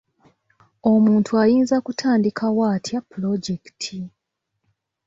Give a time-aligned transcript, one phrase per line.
[0.91, 3.97] Omuntu ayinza kutandikawo atya pulojekiti?